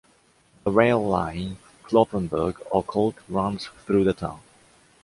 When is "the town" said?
4.05-4.39